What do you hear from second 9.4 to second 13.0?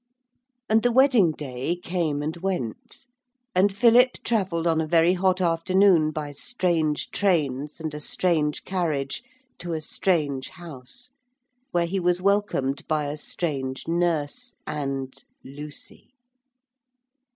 to a strange house, where he was welcomed